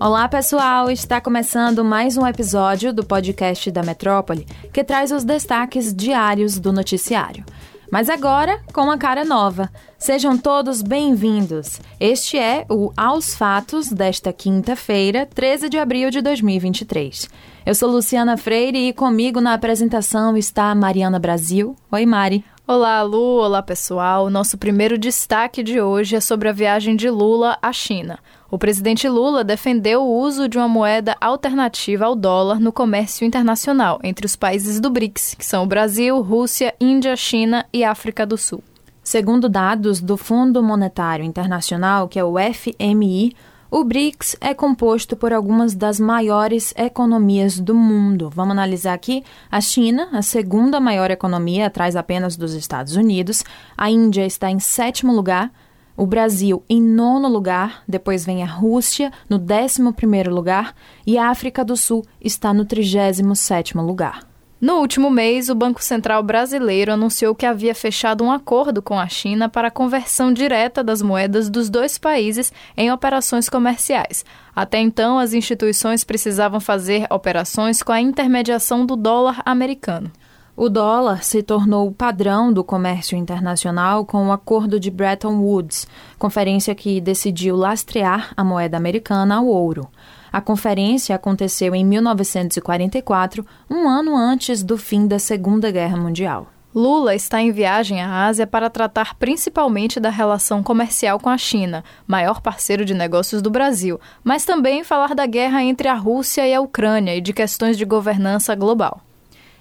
Olá, 0.00 0.28
pessoal! 0.28 0.92
Está 0.92 1.20
começando 1.20 1.84
mais 1.84 2.16
um 2.16 2.24
episódio 2.24 2.92
do 2.92 3.04
podcast 3.04 3.68
da 3.68 3.82
Metrópole 3.82 4.46
que 4.72 4.84
traz 4.84 5.10
os 5.10 5.24
destaques 5.24 5.92
diários 5.92 6.56
do 6.56 6.72
noticiário. 6.72 7.44
Mas 7.90 8.08
agora 8.08 8.60
com 8.72 8.82
uma 8.82 8.96
cara 8.96 9.24
nova. 9.24 9.68
Sejam 9.98 10.38
todos 10.38 10.82
bem-vindos. 10.82 11.80
Este 11.98 12.38
é 12.38 12.64
o 12.70 12.92
Aos 12.96 13.34
Fatos 13.34 13.90
desta 13.90 14.32
quinta-feira, 14.32 15.26
13 15.26 15.68
de 15.68 15.78
abril 15.78 16.10
de 16.10 16.22
2023. 16.22 17.28
Eu 17.66 17.74
sou 17.74 17.90
Luciana 17.90 18.36
Freire 18.36 18.88
e 18.88 18.92
comigo 18.92 19.40
na 19.40 19.52
apresentação 19.52 20.36
está 20.36 20.72
Mariana 20.76 21.18
Brasil. 21.18 21.74
Oi, 21.90 22.06
Mari. 22.06 22.44
Olá, 22.70 23.00
Lu. 23.00 23.38
Olá, 23.38 23.62
pessoal. 23.62 24.28
Nosso 24.28 24.58
primeiro 24.58 24.98
destaque 24.98 25.62
de 25.62 25.80
hoje 25.80 26.16
é 26.16 26.20
sobre 26.20 26.50
a 26.50 26.52
viagem 26.52 26.96
de 26.96 27.08
Lula 27.08 27.56
à 27.62 27.72
China. 27.72 28.18
O 28.50 28.58
presidente 28.58 29.08
Lula 29.08 29.42
defendeu 29.42 30.02
o 30.02 30.20
uso 30.20 30.46
de 30.46 30.58
uma 30.58 30.68
moeda 30.68 31.16
alternativa 31.18 32.04
ao 32.04 32.14
dólar 32.14 32.60
no 32.60 32.70
comércio 32.70 33.26
internacional 33.26 33.98
entre 34.04 34.26
os 34.26 34.36
países 34.36 34.80
do 34.80 34.90
BRICS, 34.90 35.34
que 35.38 35.46
são 35.46 35.64
o 35.64 35.66
Brasil, 35.66 36.20
Rússia, 36.20 36.74
Índia, 36.78 37.16
China 37.16 37.64
e 37.72 37.82
África 37.84 38.26
do 38.26 38.36
Sul. 38.36 38.62
Segundo 39.02 39.48
dados 39.48 40.02
do 40.02 40.18
Fundo 40.18 40.62
Monetário 40.62 41.24
Internacional, 41.24 42.06
que 42.06 42.18
é 42.18 42.24
o 42.24 42.34
FMI, 42.34 43.34
o 43.70 43.84
BRICS 43.84 44.36
é 44.40 44.54
composto 44.54 45.14
por 45.14 45.32
algumas 45.32 45.74
das 45.74 46.00
maiores 46.00 46.72
economias 46.74 47.60
do 47.60 47.74
mundo. 47.74 48.30
Vamos 48.34 48.52
analisar 48.52 48.94
aqui 48.94 49.22
a 49.50 49.60
China, 49.60 50.08
a 50.12 50.22
segunda 50.22 50.80
maior 50.80 51.10
economia, 51.10 51.66
atrás 51.66 51.94
apenas 51.94 52.34
dos 52.34 52.54
Estados 52.54 52.96
Unidos. 52.96 53.44
A 53.76 53.90
Índia 53.90 54.24
está 54.24 54.50
em 54.50 54.58
sétimo 54.58 55.14
lugar. 55.14 55.52
O 55.94 56.06
Brasil 56.06 56.62
em 56.68 56.80
nono 56.80 57.28
lugar, 57.28 57.82
depois 57.86 58.24
vem 58.24 58.42
a 58.42 58.46
Rússia 58.46 59.12
no 59.28 59.38
décimo 59.38 59.92
primeiro 59.92 60.34
lugar 60.34 60.74
e 61.06 61.18
a 61.18 61.28
África 61.28 61.64
do 61.64 61.76
Sul 61.76 62.04
está 62.20 62.54
no 62.54 62.64
trigésimo 62.64 63.36
sétimo 63.36 63.82
lugar. 63.82 64.37
No 64.60 64.80
último 64.80 65.08
mês, 65.08 65.48
o 65.48 65.54
Banco 65.54 65.80
Central 65.80 66.20
brasileiro 66.20 66.92
anunciou 66.92 67.32
que 67.32 67.46
havia 67.46 67.76
fechado 67.76 68.24
um 68.24 68.32
acordo 68.32 68.82
com 68.82 68.98
a 68.98 69.06
China 69.06 69.48
para 69.48 69.68
a 69.68 69.70
conversão 69.70 70.32
direta 70.32 70.82
das 70.82 71.00
moedas 71.00 71.48
dos 71.48 71.70
dois 71.70 71.96
países 71.96 72.52
em 72.76 72.90
operações 72.90 73.48
comerciais. 73.48 74.24
Até 74.56 74.80
então, 74.80 75.16
as 75.16 75.32
instituições 75.32 76.02
precisavam 76.02 76.58
fazer 76.58 77.06
operações 77.08 77.84
com 77.84 77.92
a 77.92 78.00
intermediação 78.00 78.84
do 78.84 78.96
dólar 78.96 79.40
americano. 79.46 80.10
O 80.56 80.68
dólar 80.68 81.22
se 81.22 81.40
tornou 81.40 81.86
o 81.86 81.94
padrão 81.94 82.52
do 82.52 82.64
comércio 82.64 83.16
internacional 83.16 84.04
com 84.04 84.26
o 84.26 84.32
Acordo 84.32 84.80
de 84.80 84.90
Bretton 84.90 85.38
Woods, 85.38 85.86
conferência 86.18 86.74
que 86.74 87.00
decidiu 87.00 87.54
lastrear 87.54 88.32
a 88.36 88.42
moeda 88.42 88.76
americana 88.76 89.36
ao 89.36 89.46
ouro. 89.46 89.88
A 90.32 90.40
conferência 90.40 91.14
aconteceu 91.14 91.74
em 91.74 91.84
1944, 91.84 93.46
um 93.70 93.88
ano 93.88 94.16
antes 94.16 94.62
do 94.62 94.76
fim 94.76 95.06
da 95.06 95.18
Segunda 95.18 95.70
Guerra 95.70 95.96
Mundial. 95.96 96.48
Lula 96.74 97.14
está 97.14 97.40
em 97.40 97.50
viagem 97.50 98.00
à 98.00 98.26
Ásia 98.26 98.46
para 98.46 98.68
tratar 98.68 99.14
principalmente 99.14 99.98
da 99.98 100.10
relação 100.10 100.62
comercial 100.62 101.18
com 101.18 101.30
a 101.30 101.38
China, 101.38 101.82
maior 102.06 102.40
parceiro 102.42 102.84
de 102.84 102.92
negócios 102.92 103.40
do 103.40 103.50
Brasil, 103.50 103.98
mas 104.22 104.44
também 104.44 104.84
falar 104.84 105.14
da 105.14 105.26
guerra 105.26 105.62
entre 105.62 105.88
a 105.88 105.94
Rússia 105.94 106.46
e 106.46 106.54
a 106.54 106.60
Ucrânia 106.60 107.16
e 107.16 107.20
de 107.20 107.32
questões 107.32 107.78
de 107.78 107.84
governança 107.84 108.54
global. 108.54 109.00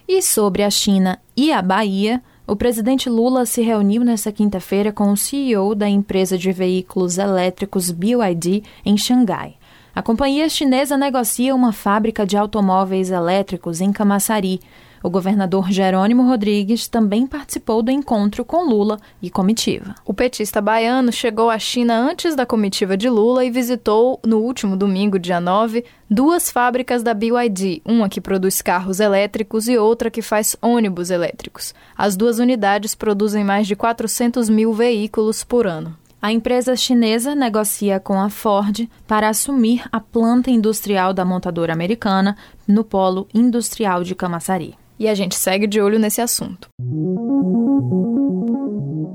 E 0.08 0.22
sobre 0.22 0.64
a 0.64 0.70
China 0.70 1.20
e 1.36 1.52
a 1.52 1.62
Bahia, 1.62 2.22
o 2.46 2.56
presidente 2.56 3.10
Lula 3.10 3.46
se 3.46 3.62
reuniu 3.62 4.04
nesta 4.04 4.32
quinta-feira 4.32 4.92
com 4.92 5.12
o 5.12 5.18
CEO 5.18 5.76
da 5.76 5.90
empresa 5.90 6.38
de 6.38 6.52
veículos 6.52 7.18
elétricos 7.18 7.90
BYD 7.90 8.64
em 8.86 8.98
Xangai. 8.98 9.56
A 9.98 10.02
companhia 10.04 10.48
chinesa 10.48 10.96
negocia 10.96 11.56
uma 11.56 11.74
fábrica 11.74 12.24
de 12.24 12.38
automóveis 12.38 13.10
elétricos 13.10 13.82
em 13.82 13.92
Camaçari. 13.92 14.60
O 15.02 15.10
governador 15.10 15.72
Jerônimo 15.72 16.22
Rodrigues 16.22 16.88
também 16.88 17.26
participou 17.26 17.82
do 17.82 17.90
encontro 17.90 18.46
com 18.46 18.64
Lula 18.70 19.00
e 19.20 19.32
comitiva. 19.32 19.96
O 20.06 20.14
petista 20.14 20.62
baiano 20.62 21.12
chegou 21.12 21.50
à 21.50 21.58
China 21.58 21.98
antes 21.98 22.36
da 22.36 22.46
comitiva 22.46 22.96
de 22.96 23.10
Lula 23.10 23.44
e 23.44 23.50
visitou, 23.50 24.20
no 24.24 24.38
último 24.38 24.78
domingo, 24.78 25.18
dia 25.18 25.42
9, 25.42 25.84
duas 26.08 26.52
fábricas 26.52 27.02
da 27.02 27.16
BYD, 27.16 27.82
uma 27.84 28.08
que 28.08 28.22
produz 28.22 28.62
carros 28.62 29.00
elétricos 29.00 29.68
e 29.68 29.80
outra 29.80 30.12
que 30.12 30.22
faz 30.22 30.56
ônibus 30.62 31.10
elétricos. 31.10 31.74
As 31.98 32.16
duas 32.16 32.38
unidades 32.38 32.94
produzem 32.94 33.44
mais 33.44 33.66
de 33.66 33.76
400 33.76 34.48
mil 34.48 34.74
veículos 34.74 35.44
por 35.44 35.66
ano. 35.66 35.98
A 36.20 36.32
empresa 36.32 36.76
chinesa 36.76 37.36
negocia 37.36 38.00
com 38.00 38.20
a 38.20 38.28
Ford 38.28 38.90
para 39.08 39.30
assumir 39.30 39.84
a 39.92 40.00
planta 40.00 40.50
industrial 40.50 41.14
da 41.14 41.24
montadora 41.24 41.72
americana 41.72 42.36
no 42.68 42.84
polo 42.84 43.28
industrial 43.34 44.04
de 44.04 44.16
Camaçari. 44.16 44.74
E 44.98 45.08
a 45.08 45.14
gente 45.14 45.36
segue 45.36 45.68
de 45.68 45.80
olho 45.80 46.00
nesse 46.00 46.20
assunto. 46.20 46.70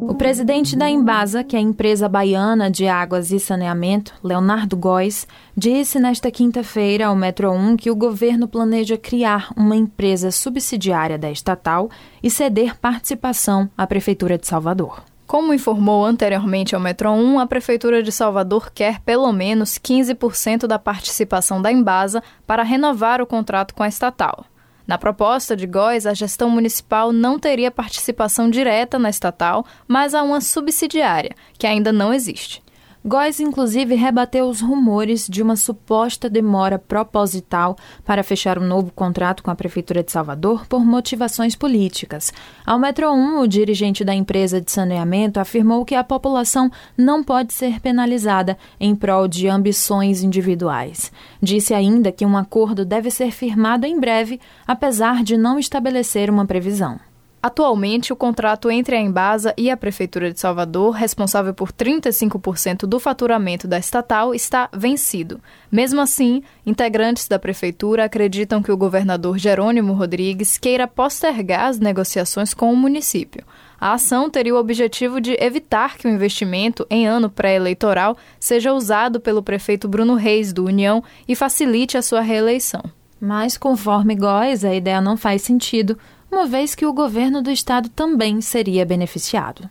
O 0.09 0.15
presidente 0.15 0.77
da 0.77 0.89
Embasa, 0.89 1.43
que 1.43 1.57
é 1.57 1.59
a 1.59 1.63
empresa 1.63 2.09
baiana 2.09 2.71
de 2.71 2.87
águas 2.87 3.33
e 3.33 3.41
saneamento, 3.41 4.15
Leonardo 4.23 4.77
Góes, 4.77 5.27
disse 5.57 5.99
nesta 5.99 6.31
quinta-feira 6.31 7.07
ao 7.07 7.17
Metro 7.17 7.51
1 7.51 7.77
que 7.77 7.91
o 7.91 7.97
governo 7.97 8.47
planeja 8.47 8.97
criar 8.97 9.53
uma 9.57 9.75
empresa 9.75 10.31
subsidiária 10.31 11.19
da 11.19 11.33
estatal 11.33 11.91
e 12.23 12.31
ceder 12.31 12.79
participação 12.79 13.69
à 13.77 13.89
Prefeitura 13.89 14.39
de 14.39 14.47
Salvador. 14.47 15.03
Como 15.33 15.55
informou 15.55 16.05
anteriormente 16.05 16.75
ao 16.75 16.81
Metro 16.81 17.11
1, 17.11 17.41
a 17.41 17.47
Prefeitura 17.47 18.03
de 18.03 18.13
Salvador 18.13 18.71
quer 18.71 19.01
pelo 19.01 19.33
menos 19.33 19.79
15% 19.79 20.67
da 20.67 20.79
participação 20.79 21.63
da 21.63 21.73
Embasa 21.73 22.23
para 22.47 22.63
renovar 22.63 23.23
o 23.23 23.27
contrato 23.27 23.75
com 23.75 23.83
a 23.83 23.89
estatal. 23.89 24.45
Na 24.87 24.99
proposta 24.99 25.57
de 25.57 25.67
Góes, 25.67 26.05
a 26.05 26.13
gestão 26.13 26.51
municipal 26.51 27.15
não 27.15 27.39
teria 27.39 27.71
participação 27.71 28.51
direta 28.51 28.99
na 28.99 29.09
estatal, 29.09 29.65
mas 29.89 30.15
a 30.15 30.23
uma 30.23 30.43
subsidiária, 30.43 31.35
que 31.57 31.67
ainda 31.67 31.91
não 31.91 32.13
existe. 32.13 32.63
Góes, 33.05 33.41
inclusive, 33.41 33.97
rebateu 33.97 34.49
os 34.49 34.61
rumores 34.61 35.27
de 35.29 35.43
uma 35.43 35.57
suposta 35.57 36.31
demora 36.31 36.79
proposital 36.79 37.77
para 38.05 38.23
fechar 38.23 38.61
um 38.61 38.67
novo 38.67 38.93
contrato 38.93 39.43
com 39.43 39.51
a 39.51 39.57
Prefeitura 39.57 40.05
de 40.05 40.13
Salvador 40.13 40.69
por 40.69 40.85
motivações 40.85 41.57
políticas. 41.57 42.33
Ao 42.65 42.79
Metro 42.79 43.13
1, 43.13 43.41
o 43.41 43.49
dirigente 43.49 44.05
da 44.05 44.15
empresa 44.15 44.61
de 44.61 44.71
saneamento 44.71 45.41
afirmou 45.41 45.85
que 45.85 45.97
a 45.97 46.05
população 46.05 46.71
não 46.97 47.25
pode 47.25 47.53
ser 47.53 47.81
penalizada 47.81 48.57
em 48.79 48.95
prol 48.95 49.27
de 49.27 49.49
ambições 49.49 50.23
individuais. 50.23 51.11
Disse 51.43 51.75
ainda 51.75 52.13
que 52.13 52.25
um 52.25 52.37
acordo 52.37 52.85
deve 52.85 53.11
ser 53.11 53.33
firmado 53.33 53.85
em 53.85 53.99
breve, 53.99 54.41
apesar 54.65 55.25
de 55.25 55.37
não 55.37 55.59
estabelecer 55.59 56.31
uma 56.31 56.47
previsão. 56.47 57.01
Atualmente, 57.43 58.13
o 58.13 58.17
contrato 58.17 58.71
entre 58.71 58.95
a 58.95 59.01
Embasa 59.01 59.53
e 59.59 59.69
a 59.69 59.77
Prefeitura 59.77 60.33
de 60.33 60.39
Salvador, 60.39 60.93
responsável 60.93 61.53
por 61.53 61.73
35% 61.73 62.87
do 62.87 63.01
faturamento 63.01 63.67
da 63.67 63.81
estatal, 63.81 64.33
está 64.33 64.69
vencido. 64.73 65.41
Mesmo 65.71 66.01
assim, 66.01 66.45
integrantes 66.65 67.27
da 67.27 67.41
Prefeitura 67.41 68.05
acreditam 68.05 68.63
que 68.63 68.71
o 68.71 68.77
governador 68.77 69.39
Jerônimo 69.39 69.93
Rodrigues 69.93 70.57
queira 70.57 70.87
postergar 70.87 71.65
as 71.65 71.81
negociações 71.81 72.55
com 72.55 72.73
o 72.73 72.77
município. 72.77 73.43
A 73.81 73.95
ação 73.95 74.31
teria 74.31 74.55
o 74.55 74.59
objetivo 74.59 75.21
de 75.21 75.37
evitar 75.41 75.99
que 75.99 76.07
o 76.07 76.11
investimento, 76.11 76.87
em 76.89 77.09
ano 77.09 77.29
pré-eleitoral, 77.29 78.17
seja 78.39 78.73
usado 78.73 79.19
pelo 79.19 79.43
prefeito 79.43 79.89
Bruno 79.89 80.15
Reis, 80.15 80.53
do 80.53 80.65
União, 80.65 81.03
e 81.27 81.35
facilite 81.35 81.99
a 81.99 82.03
sua 82.03 82.21
reeleição. 82.21 82.85
Mas, 83.21 83.59
conforme 83.59 84.15
Góes, 84.15 84.65
a 84.65 84.73
ideia 84.73 85.01
não 85.01 85.17
faz 85.17 85.43
sentido 85.43 85.99
uma 86.33 86.47
vez 86.47 86.75
que 86.75 86.87
o 86.87 86.95
governo 86.95 87.43
do 87.43 87.51
estado 87.51 87.91
também 87.91 88.41
seria 88.41 88.87
beneficiado. 88.87 89.69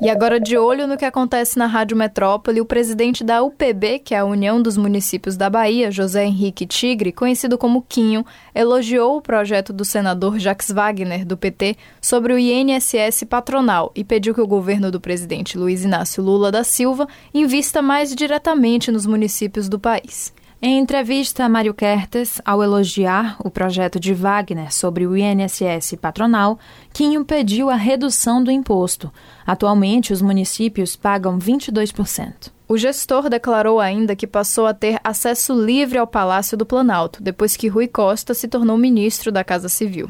E 0.00 0.10
agora, 0.10 0.40
de 0.40 0.56
olho 0.56 0.88
no 0.88 0.96
que 0.96 1.04
acontece 1.04 1.56
na 1.56 1.66
Rádio 1.66 1.96
Metrópole, 1.96 2.60
o 2.60 2.64
presidente 2.64 3.22
da 3.22 3.40
UPB, 3.42 4.00
que 4.00 4.16
é 4.16 4.18
a 4.18 4.24
União 4.24 4.60
dos 4.60 4.76
Municípios 4.76 5.36
da 5.36 5.48
Bahia, 5.48 5.92
José 5.92 6.24
Henrique 6.24 6.66
Tigre, 6.66 7.12
conhecido 7.12 7.56
como 7.56 7.82
Quinho, 7.88 8.26
elogiou 8.52 9.16
o 9.16 9.22
projeto 9.22 9.72
do 9.72 9.84
senador 9.84 10.40
Jacques 10.40 10.72
Wagner, 10.72 11.24
do 11.24 11.36
PT, 11.36 11.76
sobre 12.00 12.32
o 12.32 12.38
INSS 12.38 13.22
patronal 13.28 13.92
e 13.94 14.02
pediu 14.02 14.34
que 14.34 14.40
o 14.40 14.46
governo 14.46 14.90
do 14.90 15.00
presidente 15.00 15.56
Luiz 15.56 15.84
Inácio 15.84 16.22
Lula 16.22 16.50
da 16.50 16.64
Silva 16.64 17.06
invista 17.32 17.80
mais 17.80 18.12
diretamente 18.12 18.90
nos 18.90 19.06
municípios 19.06 19.68
do 19.68 19.78
país. 19.78 20.32
Em 20.64 20.78
entrevista 20.78 21.44
a 21.44 21.48
Mário 21.48 21.74
Kertes, 21.74 22.40
ao 22.44 22.62
elogiar 22.62 23.36
o 23.44 23.50
projeto 23.50 23.98
de 23.98 24.14
Wagner 24.14 24.72
sobre 24.72 25.04
o 25.08 25.16
INSS 25.16 25.96
patronal, 26.00 26.56
Quinho 26.92 27.24
pediu 27.24 27.68
a 27.68 27.74
redução 27.74 28.44
do 28.44 28.48
imposto. 28.48 29.12
Atualmente, 29.44 30.12
os 30.12 30.22
municípios 30.22 30.94
pagam 30.94 31.36
22%. 31.36 32.52
O 32.68 32.78
gestor 32.78 33.28
declarou 33.28 33.80
ainda 33.80 34.14
que 34.14 34.24
passou 34.24 34.68
a 34.68 34.72
ter 34.72 35.00
acesso 35.02 35.52
livre 35.52 35.98
ao 35.98 36.06
Palácio 36.06 36.56
do 36.56 36.64
Planalto, 36.64 37.20
depois 37.20 37.56
que 37.56 37.66
Rui 37.66 37.88
Costa 37.88 38.32
se 38.32 38.46
tornou 38.46 38.78
ministro 38.78 39.32
da 39.32 39.42
Casa 39.42 39.68
Civil. 39.68 40.08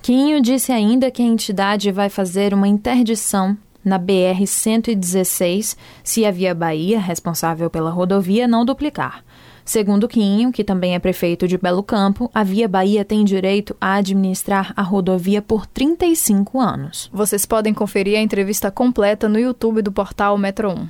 Quinho 0.00 0.40
disse 0.40 0.72
ainda 0.72 1.10
que 1.10 1.20
a 1.20 1.26
entidade 1.26 1.92
vai 1.92 2.08
fazer 2.08 2.54
uma 2.54 2.66
interdição 2.66 3.54
na 3.84 3.98
BR-116 3.98 5.76
se 6.02 6.24
a 6.24 6.30
Via 6.30 6.54
Bahia, 6.54 6.98
responsável 6.98 7.68
pela 7.68 7.90
rodovia, 7.90 8.48
não 8.48 8.64
duplicar. 8.64 9.22
Segundo 9.70 10.08
Quinho, 10.08 10.50
que 10.50 10.64
também 10.64 10.96
é 10.96 10.98
prefeito 10.98 11.46
de 11.46 11.56
Belo 11.56 11.84
Campo, 11.84 12.28
a 12.34 12.42
Via 12.42 12.66
Bahia 12.66 13.04
tem 13.04 13.24
direito 13.24 13.76
a 13.80 13.94
administrar 13.94 14.72
a 14.74 14.82
rodovia 14.82 15.40
por 15.40 15.64
35 15.64 16.58
anos. 16.58 17.08
Vocês 17.12 17.46
podem 17.46 17.72
conferir 17.72 18.18
a 18.18 18.20
entrevista 18.20 18.68
completa 18.68 19.28
no 19.28 19.38
YouTube 19.38 19.80
do 19.80 19.92
portal 19.92 20.36
Metro 20.36 20.72
1. 20.72 20.88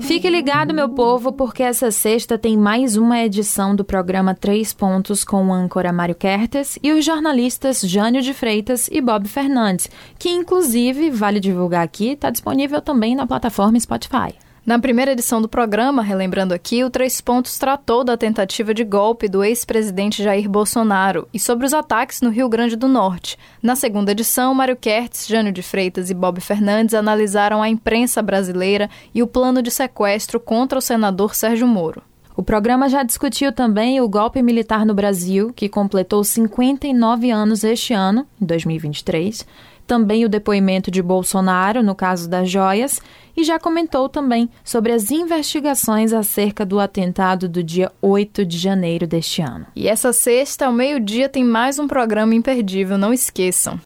Fique 0.00 0.28
ligado, 0.28 0.74
meu 0.74 0.88
povo, 0.88 1.32
porque 1.32 1.62
essa 1.62 1.92
sexta 1.92 2.36
tem 2.36 2.56
mais 2.56 2.96
uma 2.96 3.20
edição 3.20 3.76
do 3.76 3.84
programa 3.84 4.34
Três 4.34 4.72
Pontos 4.72 5.22
com 5.22 5.46
o 5.46 5.52
âncora 5.52 5.92
Mário 5.92 6.16
Kertes 6.16 6.80
e 6.82 6.90
os 6.90 7.04
jornalistas 7.04 7.80
Jânio 7.80 8.22
de 8.22 8.34
Freitas 8.34 8.88
e 8.90 9.00
Bob 9.00 9.28
Fernandes, 9.28 9.88
que 10.18 10.30
inclusive, 10.30 11.10
vale 11.10 11.38
divulgar 11.38 11.84
aqui, 11.84 12.14
está 12.14 12.28
disponível 12.28 12.80
também 12.82 13.14
na 13.14 13.24
plataforma 13.24 13.78
Spotify. 13.78 14.34
Na 14.68 14.78
primeira 14.78 15.12
edição 15.12 15.40
do 15.40 15.48
programa, 15.48 16.02
relembrando 16.02 16.52
aqui, 16.52 16.84
o 16.84 16.90
Três 16.90 17.22
Pontos 17.22 17.56
tratou 17.56 18.04
da 18.04 18.18
tentativa 18.18 18.74
de 18.74 18.84
golpe 18.84 19.26
do 19.26 19.42
ex-presidente 19.42 20.22
Jair 20.22 20.46
Bolsonaro 20.46 21.26
e 21.32 21.40
sobre 21.40 21.64
os 21.64 21.72
ataques 21.72 22.20
no 22.20 22.28
Rio 22.28 22.50
Grande 22.50 22.76
do 22.76 22.86
Norte. 22.86 23.38
Na 23.62 23.74
segunda 23.74 24.12
edição, 24.12 24.54
Mário 24.54 24.76
Kertz, 24.76 25.26
Jânio 25.26 25.52
de 25.52 25.62
Freitas 25.62 26.10
e 26.10 26.14
Bob 26.14 26.38
Fernandes 26.42 26.94
analisaram 26.94 27.62
a 27.62 27.68
imprensa 27.70 28.20
brasileira 28.20 28.90
e 29.14 29.22
o 29.22 29.26
plano 29.26 29.62
de 29.62 29.70
sequestro 29.70 30.38
contra 30.38 30.78
o 30.78 30.82
senador 30.82 31.34
Sérgio 31.34 31.66
Moro. 31.66 32.02
O 32.36 32.42
programa 32.42 32.90
já 32.90 33.02
discutiu 33.02 33.50
também 33.50 34.02
o 34.02 34.08
golpe 34.08 34.42
militar 34.42 34.84
no 34.84 34.92
Brasil, 34.92 35.50
que 35.56 35.70
completou 35.70 36.22
59 36.22 37.30
anos 37.30 37.64
este 37.64 37.94
ano, 37.94 38.26
em 38.38 38.44
2023 38.44 39.46
também 39.88 40.24
o 40.24 40.28
depoimento 40.28 40.90
de 40.90 41.02
Bolsonaro 41.02 41.82
no 41.82 41.94
caso 41.94 42.28
das 42.28 42.48
joias 42.48 43.00
e 43.38 43.44
já 43.44 43.56
comentou 43.56 44.08
também 44.08 44.50
sobre 44.64 44.92
as 44.92 45.12
investigações 45.12 46.12
acerca 46.12 46.66
do 46.66 46.80
atentado 46.80 47.48
do 47.48 47.62
dia 47.62 47.92
8 48.02 48.44
de 48.44 48.58
janeiro 48.58 49.06
deste 49.06 49.40
ano. 49.40 49.64
E 49.76 49.86
essa 49.86 50.12
sexta, 50.12 50.66
ao 50.66 50.72
meio-dia, 50.72 51.28
tem 51.28 51.44
mais 51.44 51.78
um 51.78 51.86
programa 51.86 52.34
imperdível, 52.34 52.98
não 52.98 53.12
esqueçam. 53.12 53.78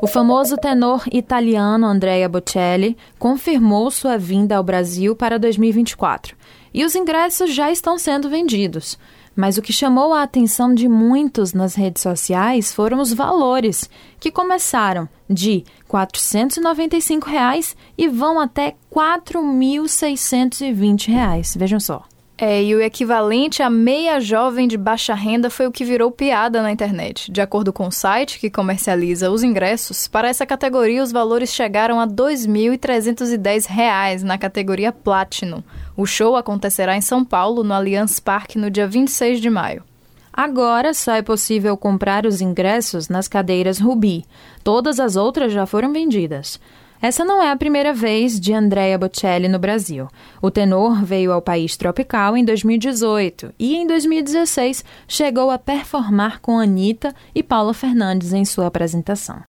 O 0.00 0.06
famoso 0.06 0.56
tenor 0.56 1.02
italiano 1.12 1.86
Andrea 1.86 2.28
Bocelli 2.28 2.96
confirmou 3.18 3.90
sua 3.90 4.16
vinda 4.16 4.56
ao 4.56 4.62
Brasil 4.62 5.16
para 5.16 5.36
2024 5.36 6.36
e 6.72 6.84
os 6.84 6.94
ingressos 6.94 7.52
já 7.52 7.72
estão 7.72 7.98
sendo 7.98 8.30
vendidos. 8.30 8.96
Mas 9.40 9.56
o 9.56 9.62
que 9.62 9.72
chamou 9.72 10.12
a 10.12 10.24
atenção 10.24 10.74
de 10.74 10.88
muitos 10.88 11.52
nas 11.52 11.76
redes 11.76 12.02
sociais 12.02 12.72
foram 12.72 13.00
os 13.00 13.12
valores, 13.12 13.88
que 14.18 14.32
começaram 14.32 15.08
de 15.30 15.62
495 15.86 17.30
reais 17.30 17.76
e 17.96 18.08
vão 18.08 18.40
até 18.40 18.74
R$ 18.90 18.92
4.620. 18.92 21.56
Vejam 21.56 21.78
só. 21.78 22.02
É, 22.40 22.62
e 22.62 22.72
o 22.72 22.80
equivalente 22.80 23.64
a 23.64 23.68
meia 23.68 24.20
jovem 24.20 24.68
de 24.68 24.76
baixa 24.76 25.12
renda 25.12 25.50
foi 25.50 25.66
o 25.66 25.72
que 25.72 25.84
virou 25.84 26.08
piada 26.12 26.62
na 26.62 26.70
internet. 26.70 27.32
De 27.32 27.40
acordo 27.40 27.72
com 27.72 27.88
o 27.88 27.92
site 27.92 28.38
que 28.38 28.48
comercializa 28.48 29.28
os 29.28 29.42
ingressos, 29.42 30.06
para 30.06 30.28
essa 30.28 30.46
categoria 30.46 31.02
os 31.02 31.10
valores 31.10 31.52
chegaram 31.52 31.98
a 31.98 32.04
R$ 32.04 32.12
2.310 32.12 34.22
na 34.22 34.38
categoria 34.38 34.92
Platinum. 34.92 35.64
O 35.96 36.06
show 36.06 36.36
acontecerá 36.36 36.96
em 36.96 37.00
São 37.00 37.24
Paulo, 37.24 37.64
no 37.64 37.74
Allianz 37.74 38.20
Parque, 38.20 38.56
no 38.56 38.70
dia 38.70 38.86
26 38.86 39.40
de 39.40 39.50
maio. 39.50 39.82
Agora 40.32 40.94
só 40.94 41.14
é 41.14 41.22
possível 41.22 41.76
comprar 41.76 42.24
os 42.24 42.40
ingressos 42.40 43.08
nas 43.08 43.26
cadeiras 43.26 43.80
Rubi. 43.80 44.24
Todas 44.62 45.00
as 45.00 45.16
outras 45.16 45.52
já 45.52 45.66
foram 45.66 45.92
vendidas. 45.92 46.60
Essa 47.00 47.24
não 47.24 47.42
é 47.42 47.50
a 47.50 47.56
primeira 47.56 47.92
vez 47.92 48.40
de 48.40 48.52
Andrea 48.52 48.98
Bocelli 48.98 49.48
no 49.48 49.58
Brasil. 49.58 50.08
O 50.42 50.50
tenor 50.50 51.04
veio 51.04 51.32
ao 51.32 51.40
país 51.40 51.76
tropical 51.76 52.36
em 52.36 52.44
2018 52.44 53.54
e, 53.58 53.76
em 53.76 53.86
2016, 53.86 54.84
chegou 55.06 55.50
a 55.50 55.58
performar 55.58 56.40
com 56.40 56.58
Anitta 56.58 57.14
e 57.34 57.42
Paula 57.42 57.72
Fernandes 57.72 58.32
em 58.32 58.44
sua 58.44 58.66
apresentação. 58.66 59.42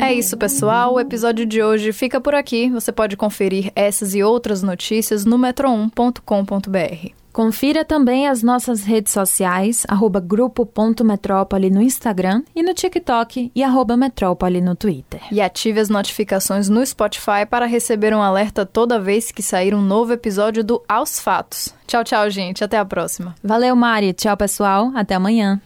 É 0.00 0.12
isso, 0.12 0.36
pessoal. 0.36 0.94
O 0.94 1.00
episódio 1.00 1.46
de 1.46 1.62
hoje 1.62 1.92
fica 1.92 2.20
por 2.20 2.34
aqui. 2.34 2.68
Você 2.70 2.90
pode 2.90 3.16
conferir 3.16 3.70
essas 3.76 4.14
e 4.14 4.22
outras 4.22 4.62
notícias 4.62 5.24
no 5.24 5.38
metro1.com.br. 5.38 7.19
Confira 7.32 7.84
também 7.84 8.26
as 8.26 8.42
nossas 8.42 8.82
redes 8.82 9.12
sociais, 9.12 9.84
arroba 9.88 10.20
grupo.metrópole 10.20 11.70
no 11.70 11.80
Instagram 11.80 12.42
e 12.54 12.62
no 12.62 12.74
TikTok 12.74 13.52
e 13.54 13.62
arroba 13.62 13.96
metrópole 13.96 14.60
no 14.60 14.74
Twitter. 14.74 15.20
E 15.30 15.40
ative 15.40 15.80
as 15.80 15.88
notificações 15.88 16.68
no 16.68 16.84
Spotify 16.84 17.46
para 17.48 17.66
receber 17.66 18.14
um 18.14 18.22
alerta 18.22 18.66
toda 18.66 19.00
vez 19.00 19.30
que 19.30 19.42
sair 19.42 19.74
um 19.74 19.82
novo 19.82 20.12
episódio 20.12 20.64
do 20.64 20.82
Aos 20.88 21.20
Fatos. 21.20 21.74
Tchau, 21.86 22.04
tchau, 22.04 22.30
gente. 22.30 22.64
Até 22.64 22.78
a 22.78 22.84
próxima. 22.84 23.34
Valeu, 23.42 23.74
Mari. 23.76 24.12
Tchau, 24.12 24.36
pessoal. 24.36 24.92
Até 24.94 25.14
amanhã. 25.14 25.60